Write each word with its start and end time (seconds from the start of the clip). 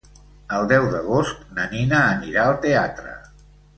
El 0.59 0.63
deu 0.71 0.87
d'agost 0.93 1.43
na 1.59 1.67
Nina 1.75 1.99
anirà 2.17 2.47
al 2.47 2.59
teatre. 2.65 3.15